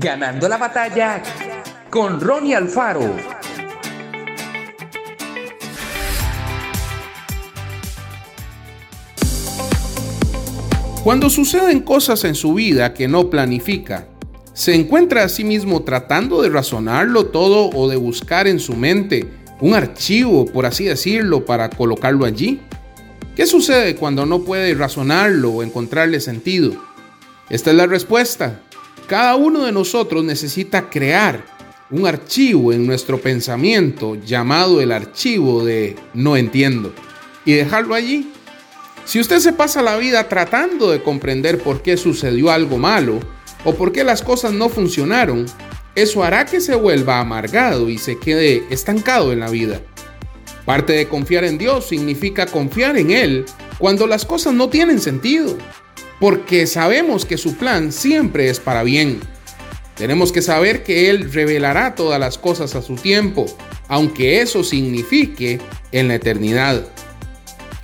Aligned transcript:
Ganando 0.00 0.48
la 0.48 0.58
batalla 0.58 1.20
con 1.90 2.20
Ronnie 2.20 2.54
Alfaro. 2.54 3.16
Cuando 11.02 11.28
suceden 11.28 11.80
cosas 11.80 12.22
en 12.22 12.36
su 12.36 12.54
vida 12.54 12.94
que 12.94 13.08
no 13.08 13.28
planifica, 13.28 14.06
se 14.52 14.76
encuentra 14.76 15.24
a 15.24 15.28
sí 15.28 15.42
mismo 15.42 15.82
tratando 15.82 16.42
de 16.42 16.50
razonarlo 16.50 17.26
todo 17.26 17.70
o 17.70 17.88
de 17.88 17.96
buscar 17.96 18.46
en 18.46 18.60
su 18.60 18.76
mente 18.76 19.26
un 19.60 19.74
archivo, 19.74 20.46
por 20.46 20.64
así 20.64 20.84
decirlo, 20.84 21.44
para 21.44 21.70
colocarlo 21.70 22.24
allí. 22.24 22.60
¿Qué 23.34 23.46
sucede 23.46 23.96
cuando 23.96 24.26
no 24.26 24.44
puede 24.44 24.74
razonarlo 24.74 25.50
o 25.50 25.62
encontrarle 25.64 26.20
sentido? 26.20 26.72
Esta 27.50 27.70
es 27.70 27.76
la 27.76 27.86
respuesta. 27.86 28.60
Cada 29.08 29.36
uno 29.36 29.64
de 29.64 29.72
nosotros 29.72 30.22
necesita 30.22 30.90
crear 30.90 31.42
un 31.90 32.06
archivo 32.06 32.74
en 32.74 32.86
nuestro 32.86 33.18
pensamiento 33.18 34.16
llamado 34.16 34.82
el 34.82 34.92
archivo 34.92 35.64
de 35.64 35.96
no 36.12 36.36
entiendo 36.36 36.92
y 37.46 37.54
dejarlo 37.54 37.94
allí. 37.94 38.30
Si 39.06 39.18
usted 39.18 39.38
se 39.38 39.54
pasa 39.54 39.80
la 39.80 39.96
vida 39.96 40.28
tratando 40.28 40.90
de 40.90 41.02
comprender 41.02 41.56
por 41.58 41.80
qué 41.80 41.96
sucedió 41.96 42.50
algo 42.50 42.76
malo 42.76 43.18
o 43.64 43.74
por 43.74 43.92
qué 43.92 44.04
las 44.04 44.20
cosas 44.20 44.52
no 44.52 44.68
funcionaron, 44.68 45.46
eso 45.94 46.22
hará 46.22 46.44
que 46.44 46.60
se 46.60 46.74
vuelva 46.74 47.18
amargado 47.18 47.88
y 47.88 47.96
se 47.96 48.18
quede 48.18 48.64
estancado 48.68 49.32
en 49.32 49.40
la 49.40 49.48
vida. 49.48 49.80
Parte 50.66 50.92
de 50.92 51.08
confiar 51.08 51.44
en 51.44 51.56
Dios 51.56 51.86
significa 51.86 52.44
confiar 52.44 52.98
en 52.98 53.10
Él 53.10 53.46
cuando 53.78 54.06
las 54.06 54.26
cosas 54.26 54.52
no 54.52 54.68
tienen 54.68 55.00
sentido, 55.00 55.56
porque 56.20 56.66
sabemos 56.66 57.24
que 57.24 57.38
su 57.38 57.56
plan 57.56 57.92
siempre 57.92 58.48
es 58.48 58.60
para 58.60 58.82
bien. 58.82 59.20
Tenemos 59.96 60.32
que 60.32 60.42
saber 60.42 60.84
que 60.84 61.10
Él 61.10 61.32
revelará 61.32 61.94
todas 61.94 62.20
las 62.20 62.38
cosas 62.38 62.74
a 62.74 62.82
su 62.82 62.94
tiempo, 62.94 63.46
aunque 63.88 64.40
eso 64.40 64.62
signifique 64.62 65.60
en 65.92 66.08
la 66.08 66.14
eternidad. 66.14 66.86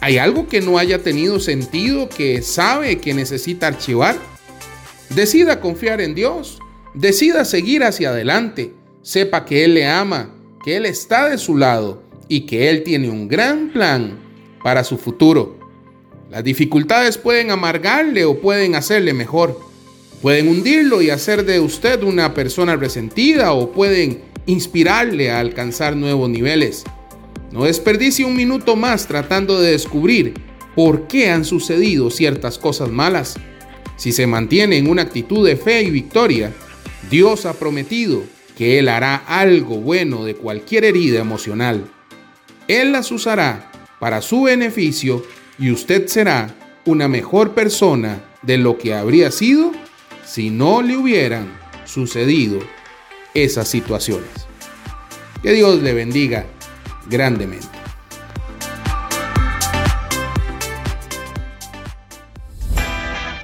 ¿Hay 0.00 0.18
algo 0.18 0.48
que 0.48 0.60
no 0.60 0.78
haya 0.78 0.98
tenido 0.98 1.40
sentido 1.40 2.08
que 2.08 2.42
sabe 2.42 2.98
que 2.98 3.14
necesita 3.14 3.68
archivar? 3.68 4.16
Decida 5.10 5.60
confiar 5.60 6.00
en 6.00 6.14
Dios, 6.14 6.58
decida 6.92 7.44
seguir 7.44 7.84
hacia 7.84 8.10
adelante, 8.10 8.74
sepa 9.02 9.44
que 9.44 9.64
Él 9.64 9.74
le 9.74 9.86
ama, 9.86 10.34
que 10.64 10.76
Él 10.76 10.86
está 10.86 11.28
de 11.28 11.38
su 11.38 11.56
lado 11.56 12.02
y 12.28 12.42
que 12.42 12.68
Él 12.68 12.82
tiene 12.82 13.10
un 13.10 13.28
gran 13.28 13.72
plan 13.72 14.18
para 14.62 14.84
su 14.84 14.98
futuro. 14.98 15.61
Las 16.32 16.44
dificultades 16.44 17.18
pueden 17.18 17.50
amargarle 17.50 18.24
o 18.24 18.40
pueden 18.40 18.74
hacerle 18.74 19.12
mejor. 19.12 19.60
Pueden 20.22 20.48
hundirlo 20.48 21.02
y 21.02 21.10
hacer 21.10 21.44
de 21.44 21.60
usted 21.60 22.02
una 22.02 22.32
persona 22.32 22.74
resentida 22.74 23.52
o 23.52 23.70
pueden 23.70 24.22
inspirarle 24.46 25.30
a 25.30 25.40
alcanzar 25.40 25.94
nuevos 25.94 26.30
niveles. 26.30 26.84
No 27.50 27.64
desperdicie 27.64 28.24
un 28.24 28.34
minuto 28.34 28.76
más 28.76 29.06
tratando 29.06 29.60
de 29.60 29.72
descubrir 29.72 30.32
por 30.74 31.06
qué 31.06 31.28
han 31.28 31.44
sucedido 31.44 32.08
ciertas 32.10 32.56
cosas 32.56 32.88
malas. 32.88 33.38
Si 33.98 34.10
se 34.10 34.26
mantiene 34.26 34.78
en 34.78 34.88
una 34.88 35.02
actitud 35.02 35.46
de 35.46 35.56
fe 35.56 35.82
y 35.82 35.90
victoria, 35.90 36.50
Dios 37.10 37.44
ha 37.44 37.52
prometido 37.52 38.22
que 38.56 38.78
Él 38.78 38.88
hará 38.88 39.16
algo 39.16 39.76
bueno 39.76 40.24
de 40.24 40.34
cualquier 40.34 40.86
herida 40.86 41.20
emocional. 41.20 41.84
Él 42.68 42.90
las 42.90 43.12
usará 43.12 43.70
para 44.00 44.22
su 44.22 44.44
beneficio 44.44 45.22
y 45.62 45.70
usted 45.70 46.08
será 46.08 46.52
una 46.86 47.06
mejor 47.06 47.54
persona 47.54 48.18
de 48.42 48.58
lo 48.58 48.78
que 48.78 48.94
habría 48.94 49.30
sido 49.30 49.70
si 50.24 50.50
no 50.50 50.82
le 50.82 50.96
hubieran 50.96 51.56
sucedido 51.84 52.58
esas 53.32 53.68
situaciones. 53.68 54.28
Que 55.40 55.52
Dios 55.52 55.80
le 55.80 55.94
bendiga 55.94 56.46
grandemente. 57.08 57.68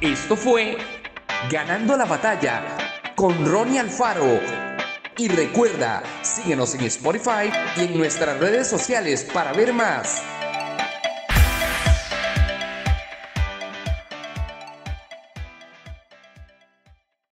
Esto 0.00 0.36
fue 0.36 0.76
Ganando 1.50 1.96
la 1.96 2.04
batalla 2.04 2.62
con 3.16 3.44
Ronnie 3.44 3.80
Alfaro. 3.80 4.40
Y 5.16 5.28
recuerda, 5.28 6.02
síguenos 6.22 6.74
en 6.76 6.82
Spotify 6.82 7.50
y 7.76 7.80
en 7.80 7.98
nuestras 7.98 8.38
redes 8.38 8.68
sociales 8.68 9.28
para 9.32 9.52
ver 9.52 9.72
más. 9.72 10.22